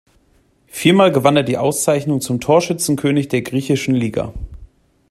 [0.65, 4.33] Viermal gewann er die Auszeichnung zum Torschützenkönig der griechischen Liga.